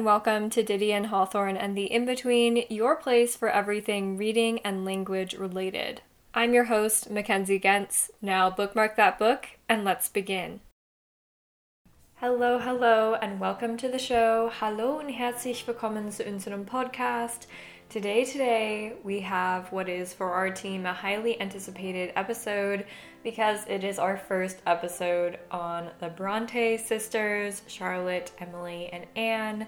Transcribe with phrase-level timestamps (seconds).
[0.00, 4.58] and welcome to Didion and Hawthorne and the In Between, your place for everything reading
[4.60, 6.00] and language related.
[6.32, 8.10] I'm your host, Mackenzie Gentz.
[8.22, 10.60] Now bookmark that book and let's begin.
[12.14, 14.50] Hello, hello, and welcome to the show.
[14.58, 17.46] Hallo und herzlich willkommen zu unserem Podcast.
[17.90, 22.86] Today, today, we have what is for our team a highly anticipated episode
[23.24, 29.66] because it is our first episode on the Bronte sisters, Charlotte, Emily, and Anne.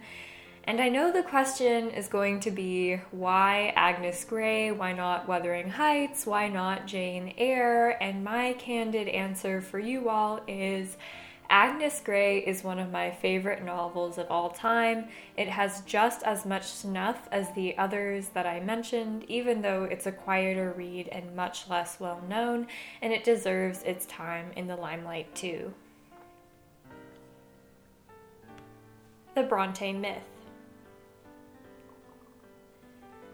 [0.64, 4.70] And I know the question is going to be why Agnes Grey?
[4.70, 6.24] Why not Wuthering Heights?
[6.24, 7.96] Why not Jane Eyre?
[8.00, 10.96] And my candid answer for you all is
[11.50, 15.06] Agnes Grey is one of my favorite novels of all time.
[15.36, 20.06] It has just as much snuff as the others that I mentioned, even though it's
[20.06, 22.68] a quieter read and much less well known,
[23.02, 25.74] and it deserves its time in the limelight too.
[29.34, 30.31] The Bronte Myth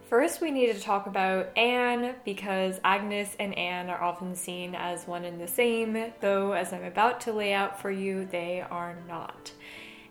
[0.09, 5.05] First, we need to talk about Anne because Agnes and Anne are often seen as
[5.05, 8.97] one and the same, though, as I'm about to lay out for you, they are
[9.07, 9.51] not.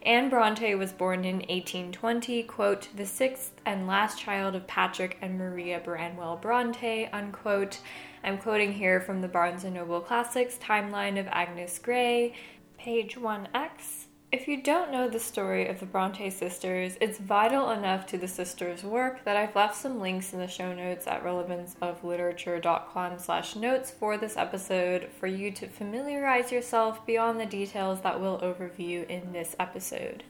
[0.03, 5.37] Anne Bronte was born in 1820, quote, the sixth and last child of Patrick and
[5.37, 7.81] Maria Branwell Bronte, unquote.
[8.23, 12.35] I'm quoting here from the Barnes & Noble Classics timeline of Agnes Grey,
[12.79, 14.08] page 1x.
[14.31, 18.29] If you don't know the story of the Bronte sisters, it's vital enough to the
[18.29, 23.91] sisters' work that I've left some links in the show notes at relevanceofliterature.com slash notes
[23.91, 29.33] for this episode for you to familiarize yourself beyond the details that we'll overview in
[29.33, 30.25] this episode.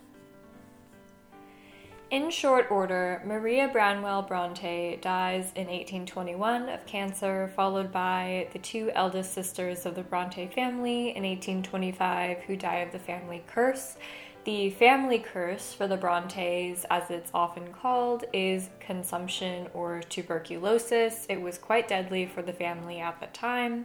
[2.11, 8.91] In short order, Maria Branwell Bronte dies in 1821 of cancer, followed by the two
[8.95, 13.99] eldest sisters of the Bronte family in 1825 who die of the family curse.
[14.45, 21.27] The family curse for the Brontes, as it's often called, is consumption or tuberculosis.
[21.29, 23.85] It was quite deadly for the family at the time.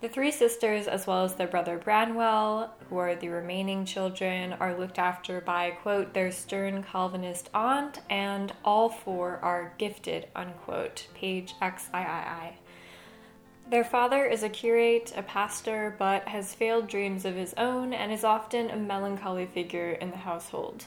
[0.00, 4.74] The three sisters, as well as their brother Branwell, who are the remaining children, are
[4.78, 11.54] looked after by, quote, their stern Calvinist aunt, and all four are gifted, unquote, page
[11.58, 12.56] XIII.
[13.68, 18.10] Their father is a curate, a pastor, but has failed dreams of his own and
[18.10, 20.86] is often a melancholy figure in the household.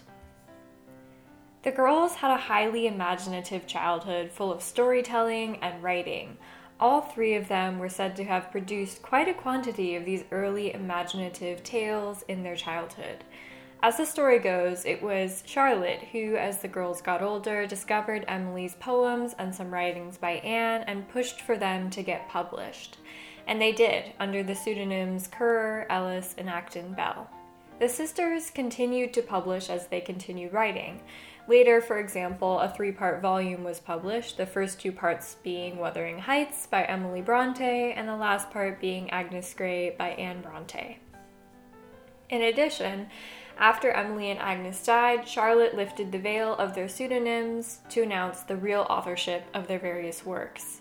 [1.61, 6.37] The girls had a highly imaginative childhood full of storytelling and writing
[6.83, 10.73] all three of them were said to have produced quite a quantity of these early
[10.73, 13.23] imaginative tales in their childhood.
[13.81, 18.75] As the story goes, it was Charlotte who, as the girls got older, discovered Emily's
[18.75, 22.97] poems and some writings by Anne and pushed for them to get published.
[23.47, 27.29] And they did, under the pseudonyms Currer, Ellis, and Acton Bell.
[27.79, 31.01] The sisters continued to publish as they continued writing.
[31.47, 36.19] Later, for example, a three part volume was published, the first two parts being Wuthering
[36.19, 40.99] Heights by Emily Bronte, and the last part being Agnes Grey by Anne Bronte.
[42.29, 43.07] In addition,
[43.57, 48.55] after Emily and Agnes died, Charlotte lifted the veil of their pseudonyms to announce the
[48.55, 50.79] real authorship of their various works.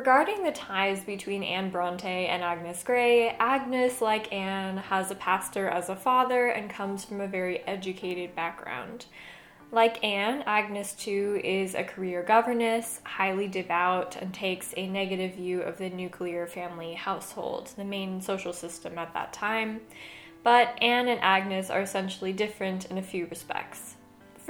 [0.00, 5.68] Regarding the ties between Anne Bronte and Agnes Grey, Agnes, like Anne, has a pastor
[5.68, 9.04] as a father and comes from a very educated background.
[9.70, 15.60] Like Anne, Agnes too is a career governess, highly devout, and takes a negative view
[15.60, 19.82] of the nuclear family household, the main social system at that time.
[20.42, 23.96] But Anne and Agnes are essentially different in a few respects.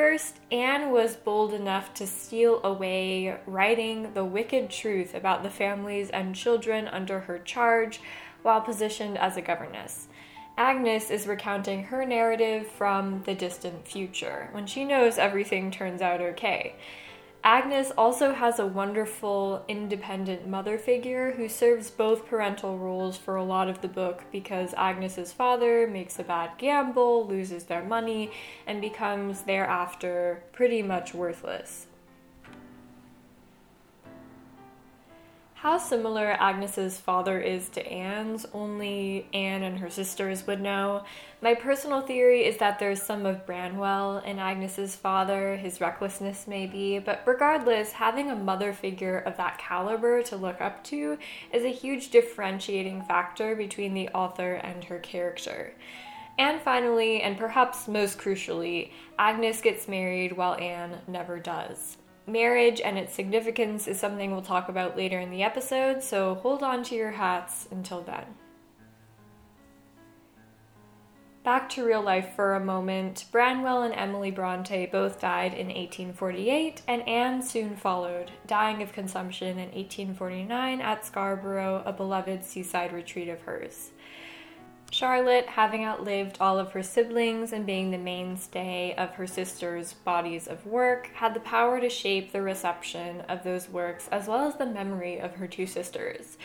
[0.01, 6.09] First, Anne was bold enough to steal away writing the wicked truth about the families
[6.09, 8.01] and children under her charge
[8.41, 10.09] while positioned as a governess.
[10.57, 16.23] Agnes is recounting her narrative from the distant future, when she knows everything turns out
[16.23, 16.77] okay.
[17.43, 23.45] Agnes also has a wonderful independent mother figure who serves both parental roles for a
[23.45, 28.31] lot of the book because Agnes's father makes a bad gamble, loses their money,
[28.67, 31.87] and becomes thereafter pretty much worthless.
[35.61, 41.05] How similar Agnes's father is to Anne's, only Anne and her sisters would know.
[41.43, 46.99] My personal theory is that there's some of Branwell in Agnes's father, his recklessness maybe,
[46.99, 51.19] but regardless, having a mother figure of that caliber to look up to
[51.53, 55.75] is a huge differentiating factor between the author and her character.
[56.39, 61.99] And finally, and perhaps most crucially, Agnes gets married while Anne never does
[62.31, 66.63] marriage and its significance is something we'll talk about later in the episode, so hold
[66.63, 68.25] on to your hats until then.
[71.43, 73.25] Back to real life for a moment.
[73.33, 79.59] Branwell and Emily Bronte both died in 1848, and Anne soon followed, dying of consumption
[79.59, 83.91] in 1849 at Scarborough, a beloved seaside retreat of hers.
[84.91, 90.49] Charlotte, having outlived all of her siblings and being the mainstay of her sister's bodies
[90.49, 94.57] of work, had the power to shape the reception of those works as well as
[94.57, 96.37] the memory of her two sisters.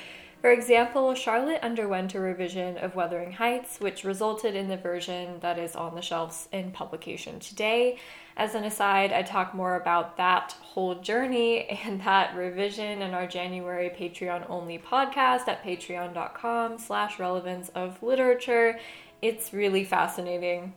[0.46, 5.58] For example, Charlotte underwent a revision of Wuthering Heights, which resulted in the version that
[5.58, 7.98] is on the shelves in publication today.
[8.38, 13.26] As an aside, I talk more about that whole journey and that revision in our
[13.26, 18.78] January Patreon only podcast at patreon.com slash relevance of literature.
[19.24, 20.76] It's really fascinating.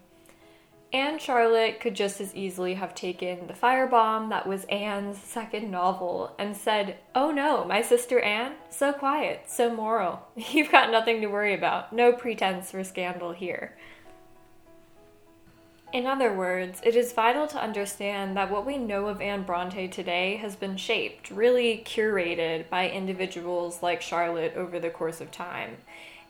[0.90, 6.35] Anne Charlotte could just as easily have taken The Firebomb, that was Anne's second novel,
[6.38, 10.23] and said, Oh no, my sister Anne, so quiet, so moral.
[10.37, 11.93] You've got nothing to worry about.
[11.93, 13.76] No pretense for scandal here.
[15.93, 19.88] In other words, it is vital to understand that what we know of Anne Bronte
[19.88, 25.79] today has been shaped, really curated by individuals like Charlotte over the course of time.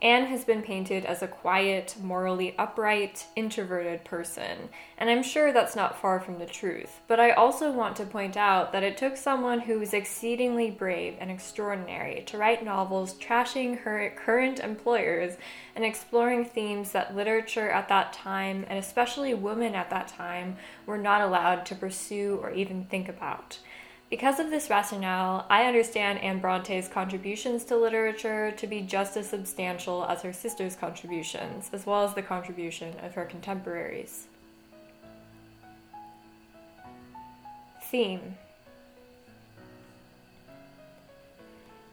[0.00, 5.74] Anne has been painted as a quiet, morally upright, introverted person, and I'm sure that's
[5.74, 7.00] not far from the truth.
[7.08, 11.16] But I also want to point out that it took someone who was exceedingly brave
[11.18, 15.36] and extraordinary to write novels trashing her current employers
[15.74, 20.98] and exploring themes that literature at that time, and especially women at that time, were
[20.98, 23.58] not allowed to pursue or even think about.
[24.10, 29.28] Because of this rationale, I understand Anne Bronte's contributions to literature to be just as
[29.28, 34.28] substantial as her sister's contributions, as well as the contribution of her contemporaries.
[37.82, 38.36] Theme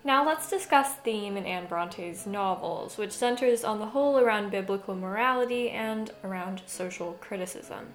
[0.06, 4.95] Now let's discuss theme in Anne Bronte's novels, which centers on the whole around biblical
[4.95, 7.88] morality and around social criticism.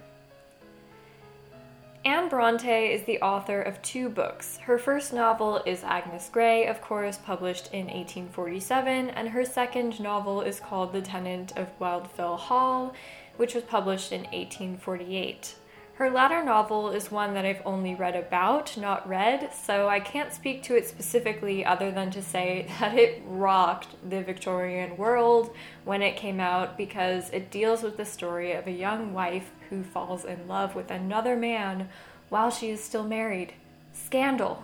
[2.03, 4.57] Anne Bronte is the author of two books.
[4.57, 10.41] Her first novel is Agnes Grey, of course, published in 1847, and her second novel
[10.41, 12.95] is called The Tenant of Wildfell Hall,
[13.37, 15.57] which was published in 1848.
[16.01, 20.33] Her latter novel is one that I've only read about, not read, so I can't
[20.33, 25.55] speak to it specifically other than to say that it rocked the Victorian world
[25.85, 29.83] when it came out because it deals with the story of a young wife who
[29.83, 31.87] falls in love with another man
[32.29, 33.53] while she is still married.
[33.93, 34.63] Scandal.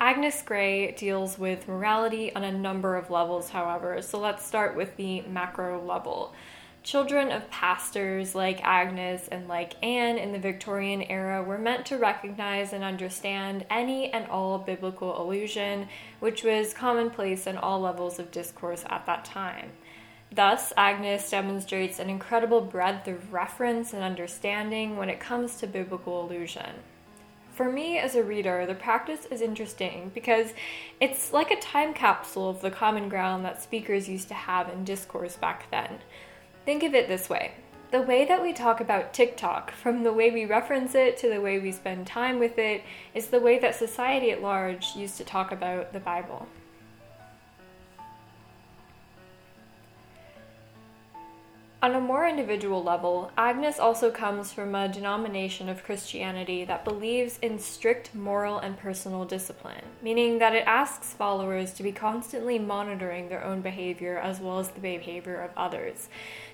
[0.00, 4.96] Agnes Grey deals with morality on a number of levels, however, so let's start with
[4.96, 6.34] the macro level.
[6.86, 11.98] Children of pastors like Agnes and like Anne in the Victorian era were meant to
[11.98, 15.88] recognize and understand any and all biblical allusion,
[16.20, 19.72] which was commonplace in all levels of discourse at that time.
[20.30, 26.24] Thus, Agnes demonstrates an incredible breadth of reference and understanding when it comes to biblical
[26.24, 26.70] allusion.
[27.52, 30.52] For me as a reader, the practice is interesting because
[31.00, 34.84] it's like a time capsule of the common ground that speakers used to have in
[34.84, 35.98] discourse back then.
[36.66, 37.52] Think of it this way
[37.92, 41.40] the way that we talk about TikTok, from the way we reference it to the
[41.40, 42.82] way we spend time with it,
[43.14, 46.48] is the way that society at large used to talk about the Bible.
[51.86, 57.38] On a more individual level, Agnes also comes from a denomination of Christianity that believes
[57.40, 63.28] in strict moral and personal discipline, meaning that it asks followers to be constantly monitoring
[63.28, 66.08] their own behavior as well as the behavior of others.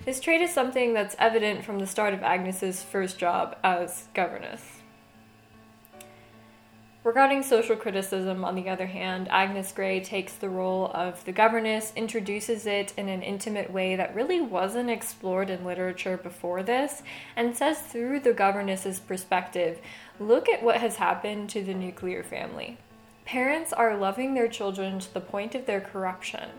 [0.05, 4.82] This trait is something that's evident from the start of Agnes's first job as governess.
[7.03, 11.91] Regarding social criticism, on the other hand, Agnes Grey takes the role of the governess,
[11.97, 17.03] introduces it in an intimate way that really wasn't explored in literature before this,
[17.35, 19.81] and says through the governess's perspective
[20.17, 22.77] look at what has happened to the nuclear family.
[23.25, 26.51] Parents are loving their children to the point of their corruption.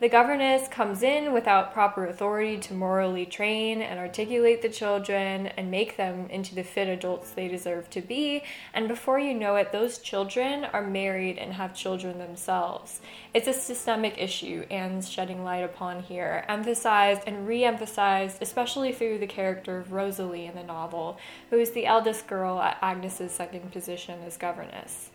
[0.00, 5.70] The governess comes in without proper authority to morally train and articulate the children and
[5.70, 8.42] make them into the fit adults they deserve to be,
[8.72, 13.02] and before you know it, those children are married and have children themselves.
[13.34, 19.18] It's a systemic issue Anne's shedding light upon here, emphasized and re emphasized, especially through
[19.18, 21.18] the character of Rosalie in the novel,
[21.50, 25.10] who is the eldest girl at Agnes's second position as governess.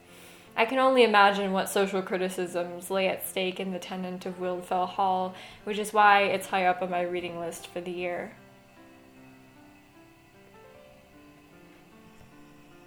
[0.58, 4.88] I can only imagine what social criticisms lay at stake in The Tenant of Wildfell
[4.88, 5.36] Hall,
[5.66, 8.34] which is why it's high up on my reading list for the year.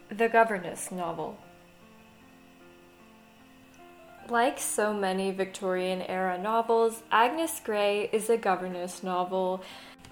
[0.09, 1.37] The Governess novel.
[4.31, 9.63] Like so many Victorian era novels, Agnes Grey is a governess novel.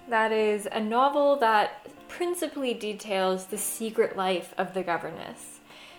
[0.09, 5.56] That is, a novel that principally details the secret life of the governess.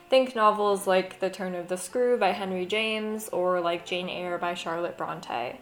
[0.09, 4.39] Think novels like The Turn of the Screw by Henry James or like Jane Eyre
[4.39, 5.61] by Charlotte Bronte.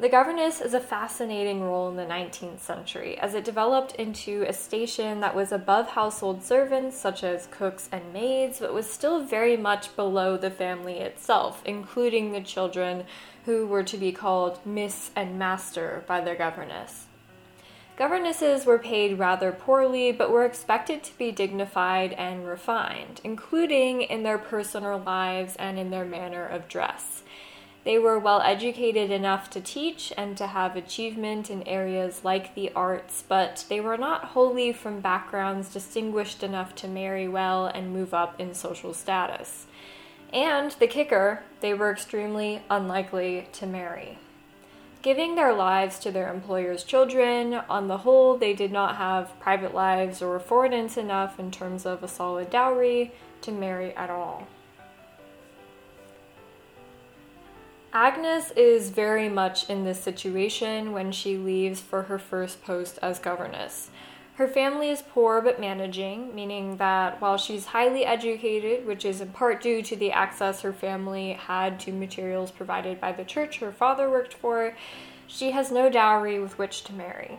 [0.00, 4.52] The governess is a fascinating role in the 19th century as it developed into a
[4.54, 9.58] station that was above household servants such as cooks and maids, but was still very
[9.58, 13.04] much below the family itself, including the children
[13.44, 17.05] who were to be called Miss and Master by their governess.
[17.96, 24.22] Governesses were paid rather poorly, but were expected to be dignified and refined, including in
[24.22, 27.22] their personal lives and in their manner of dress.
[27.84, 32.70] They were well educated enough to teach and to have achievement in areas like the
[32.74, 38.12] arts, but they were not wholly from backgrounds distinguished enough to marry well and move
[38.12, 39.66] up in social status.
[40.34, 44.18] And the kicker, they were extremely unlikely to marry.
[45.02, 49.74] Giving their lives to their employer's children, on the whole, they did not have private
[49.74, 53.12] lives or affordance enough in terms of a solid dowry
[53.42, 54.48] to marry at all.
[57.92, 63.18] Agnes is very much in this situation when she leaves for her first post as
[63.18, 63.88] governess.
[64.36, 69.28] Her family is poor but managing, meaning that while she's highly educated, which is in
[69.30, 73.72] part due to the access her family had to materials provided by the church her
[73.72, 74.76] father worked for,
[75.26, 77.38] she has no dowry with which to marry.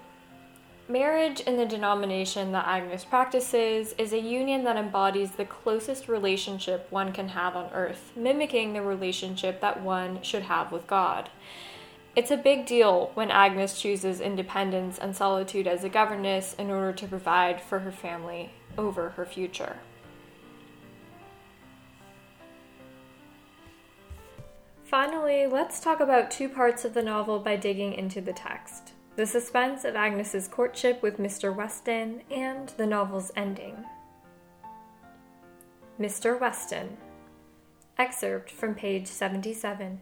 [0.89, 6.87] Marriage in the denomination that Agnes practices is a union that embodies the closest relationship
[6.89, 11.29] one can have on earth, mimicking the relationship that one should have with God.
[12.17, 16.91] It's a big deal when Agnes chooses independence and solitude as a governess in order
[16.91, 19.77] to provide for her family over her future.
[24.83, 29.27] Finally, let's talk about two parts of the novel by digging into the text the
[29.27, 31.55] suspense of Agnes's courtship with Mr.
[31.55, 33.85] Weston, and the novel's ending.
[35.99, 36.39] Mr.
[36.39, 36.97] Weston.
[37.97, 40.01] Excerpt from page 77.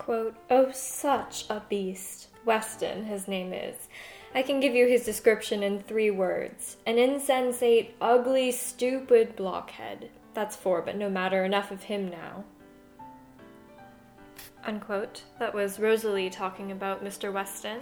[0.00, 2.28] Quote, Oh, such a beast.
[2.44, 3.88] Weston, his name is.
[4.34, 10.10] I can give you his description in three words an insensate, ugly, stupid blockhead.
[10.34, 12.44] That's four, but no matter, enough of him now
[14.64, 15.24] unquote.
[15.38, 17.32] That was Rosalie talking about Mr.
[17.32, 17.80] Weston.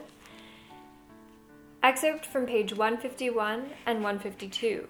[1.82, 4.88] Excerpt from page 151 and 152.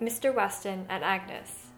[0.00, 0.34] Mr.
[0.34, 1.69] Weston and Agnes.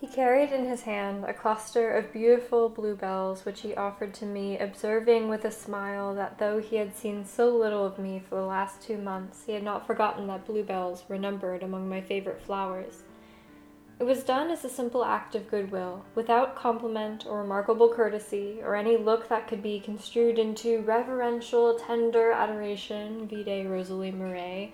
[0.00, 4.56] He carried in his hand a cluster of beautiful bluebells, which he offered to me,
[4.56, 8.42] observing with a smile that though he had seen so little of me for the
[8.42, 13.02] last two months, he had not forgotten that bluebells were numbered among my favorite flowers.
[13.98, 18.76] It was done as a simple act of goodwill, without compliment or remarkable courtesy, or
[18.76, 24.72] any look that could be construed into reverential, tender adoration, vide Rosalie Murray.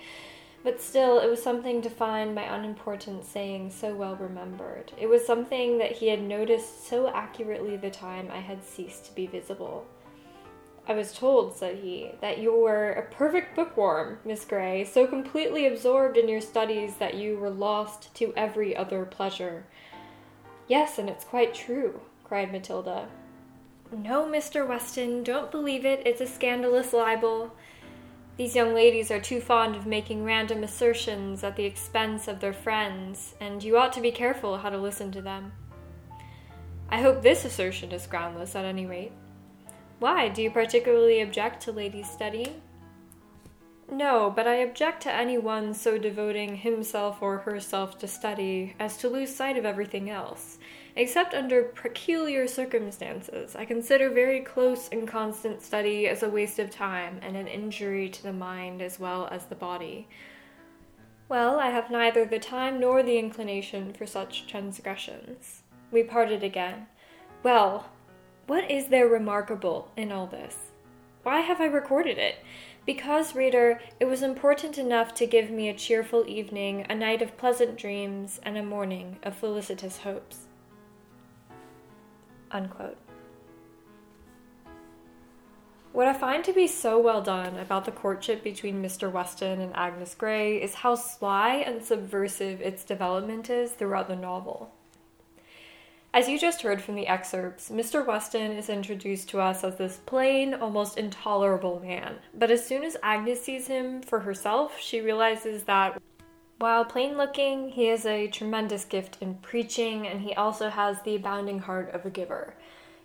[0.65, 4.93] But still, it was something to find my unimportant saying so well remembered.
[4.99, 9.15] It was something that he had noticed so accurately the time I had ceased to
[9.15, 9.87] be visible.
[10.89, 15.67] I was told, said he, that you were a perfect bookworm, Miss Grey, so completely
[15.67, 19.67] absorbed in your studies that you were lost to every other pleasure.
[20.67, 23.09] Yes, and it's quite true, cried Matilda.
[23.93, 24.67] No, Mr.
[24.67, 26.07] Weston, don't believe it.
[26.07, 27.55] It's a scandalous libel.
[28.37, 32.53] These young ladies are too fond of making random assertions at the expense of their
[32.53, 35.53] friends, and you ought to be careful how to listen to them.
[36.91, 39.13] I hope this assertion is groundless, at any rate.
[40.01, 40.29] Why?
[40.29, 42.61] Do you particularly object to ladies studying?
[43.91, 49.09] No, but I object to anyone so devoting himself or herself to study as to
[49.09, 50.59] lose sight of everything else.
[50.97, 56.71] Except under peculiar circumstances, I consider very close and constant study as a waste of
[56.71, 60.07] time and an injury to the mind as well as the body.
[61.29, 65.63] Well, I have neither the time nor the inclination for such transgressions.
[65.91, 66.87] We parted again.
[67.43, 67.91] Well,
[68.47, 70.57] what is there remarkable in all this?
[71.25, 72.37] Why have I recorded it?
[72.87, 77.39] Because, reader, it was important enough to give me a cheerful evening, a night of
[77.39, 80.44] pleasant dreams, and a morning of felicitous hopes.
[82.55, 82.97] Unquote.
[85.93, 89.11] What I find to be so well done about the courtship between Mr.
[89.11, 94.73] Weston and Agnes Grey is how sly and subversive its development is throughout the novel.
[96.13, 98.07] As you just heard from the excerpts, Mr.
[98.07, 102.19] Weston is introduced to us as this plain, almost intolerable man.
[102.33, 106.01] But as soon as Agnes sees him for herself, she realizes that,
[106.65, 111.15] While plain looking, he has a tremendous gift in preaching, and he also has the
[111.15, 112.55] abounding heart of a giver.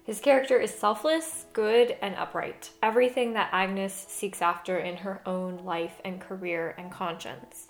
[0.05, 5.65] His character is selfless, good, and upright, everything that Agnes seeks after in her own
[5.65, 7.67] life and career and conscience.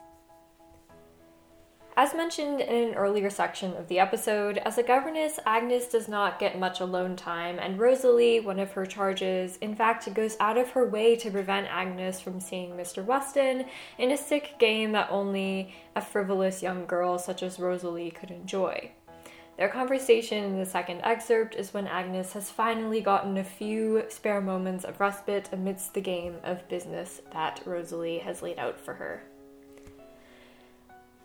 [2.00, 6.39] As mentioned in an earlier section of the episode, as a governess, Agnes does not
[6.39, 10.70] get much alone time, and Rosalie, one of her charges, in fact goes out of
[10.70, 13.03] her way to prevent Agnes from seeing Mr.
[13.03, 13.65] Weston
[13.98, 18.91] in a sick game that only a frivolous young girl such as Rosalie could enjoy.
[19.58, 24.39] Their conversation in the second excerpt is when Agnes has finally gotten a few spare
[24.39, 29.22] moments of respite amidst the game of business that Rosalie has laid out for her.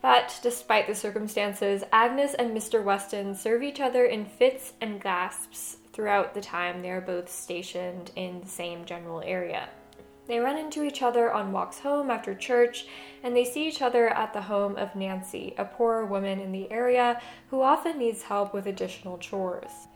[0.05, 2.85] But despite the circumstances, Agnes and Mr.
[2.85, 8.11] Weston serve each other in fits and gasps throughout the time they are both stationed
[8.15, 9.71] in the same general area.
[10.27, 12.85] They run into each other on walks home after church,
[13.23, 16.71] and they see each other at the home of Nancy, a poor woman in the
[16.71, 17.19] area
[17.49, 19.89] who often needs help with additional chores.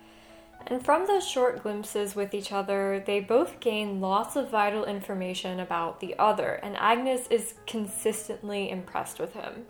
[0.69, 5.61] And from those short glimpses with each other, they both gain lots of vital information
[5.61, 9.67] about the other, and Agnes is consistently impressed with him.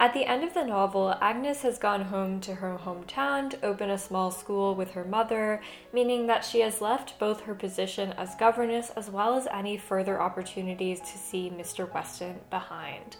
[0.00, 3.90] At the end of the novel, Agnes has gone home to her hometown to open
[3.90, 5.60] a small school with her mother,
[5.92, 10.22] meaning that she has left both her position as governess as well as any further
[10.22, 11.92] opportunities to see Mr.
[11.92, 13.16] Weston behind.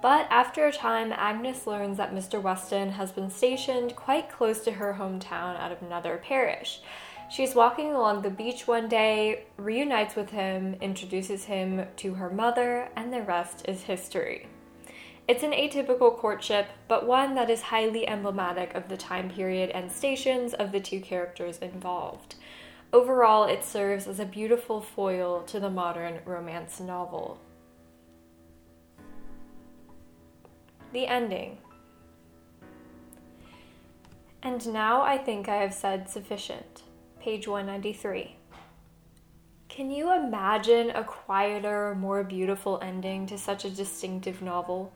[0.00, 2.40] But after a time, Agnes learns that Mr.
[2.40, 6.80] Weston has been stationed quite close to her hometown at another parish.
[7.28, 12.88] She's walking along the beach one day, reunites with him, introduces him to her mother,
[12.94, 14.46] and the rest is history.
[15.26, 19.90] It's an atypical courtship, but one that is highly emblematic of the time period and
[19.90, 22.34] stations of the two characters involved.
[22.92, 27.40] Overall, it serves as a beautiful foil to the modern romance novel.
[30.92, 31.58] The ending.
[34.42, 36.82] And now I think I have said sufficient.
[37.18, 38.36] Page 193.
[39.74, 44.92] Can you imagine a quieter, more beautiful ending to such a distinctive novel?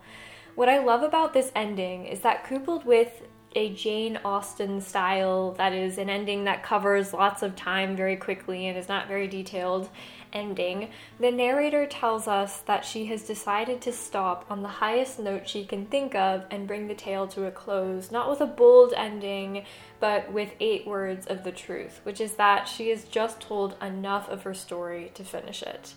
[0.54, 3.22] What I love about this ending is that, coupled with
[3.56, 8.68] a Jane Austen style that is an ending that covers lots of time very quickly
[8.68, 9.88] and is not very detailed,
[10.32, 15.48] ending, the narrator tells us that she has decided to stop on the highest note
[15.48, 18.92] she can think of and bring the tale to a close, not with a bold
[18.96, 19.64] ending,
[20.00, 24.28] but with eight words of the truth, which is that she has just told enough
[24.28, 25.94] of her story to finish it.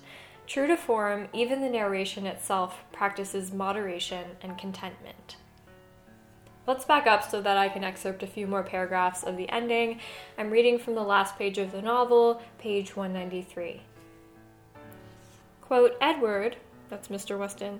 [0.47, 5.37] True to form, even the narration itself practices moderation and contentment.
[6.67, 9.99] Let's back up so that I can excerpt a few more paragraphs of the ending.
[10.37, 13.81] I'm reading from the last page of the novel, page 193.
[15.71, 16.57] Quote, Edward,
[16.89, 17.39] that's Mr.
[17.39, 17.79] Weston,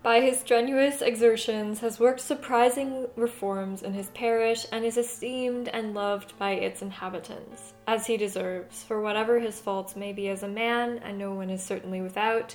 [0.00, 5.92] by his strenuous exertions has worked surprising reforms in his parish and is esteemed and
[5.92, 10.48] loved by its inhabitants, as he deserves, for whatever his faults may be as a
[10.48, 12.54] man, and no one is certainly without,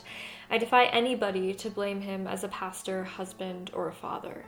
[0.49, 4.45] I defy anybody to blame him as a pastor, husband, or a father.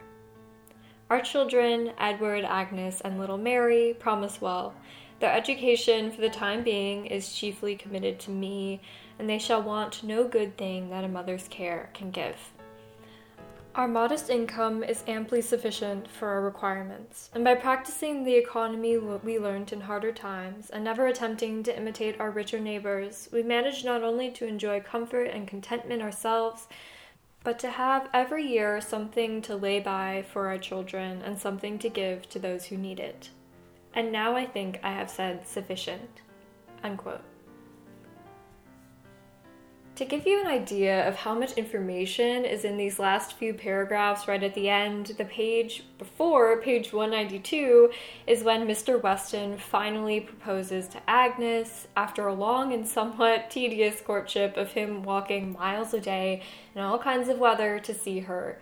[1.10, 4.74] Our children, Edward, Agnes, and little Mary, promise well.
[5.20, 8.80] Their education, for the time being, is chiefly committed to me,
[9.20, 12.38] and they shall want no good thing that a mother's care can give.
[13.76, 19.38] Our modest income is amply sufficient for our requirements, and by practicing the economy we
[19.38, 24.04] learned in harder times, and never attempting to imitate our richer neighbors, we manage not
[24.04, 26.68] only to enjoy comfort and contentment ourselves,
[27.44, 31.90] but to have every year something to lay by for our children and something to
[31.90, 33.30] give to those who need it.
[33.94, 36.22] And now I think I have said sufficient.
[36.84, 37.22] Unquote.
[40.00, 44.30] To give you an idea of how much information is in these last few paragraphs
[44.30, 47.92] right at the end, the page before, page 192,
[48.26, 49.04] is when Mr.
[49.04, 55.52] Weston finally proposes to Agnes after a long and somewhat tedious courtship of him walking
[55.52, 56.44] miles a day
[56.76, 58.62] in all kinds of weather to see her.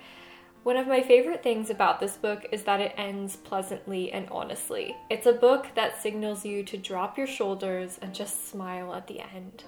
[0.64, 4.98] One of my favorite things about this book is that it ends pleasantly and honestly.
[5.12, 9.20] It's a book that signals you to drop your shoulders and just smile at the
[9.20, 9.66] end.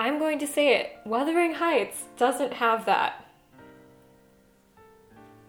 [0.00, 3.24] I'm going to say it Wuthering Heights doesn't have that.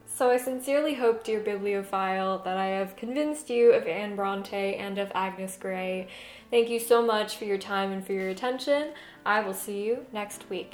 [0.08, 4.98] So I sincerely hope, dear bibliophile, that I have convinced you of Anne Bronte and
[4.98, 6.08] of Agnes Grey.
[6.50, 8.90] Thank you so much for your time and for your attention.
[9.26, 10.74] I will see you next week.